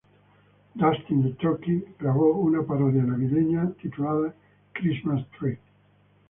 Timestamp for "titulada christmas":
3.79-5.27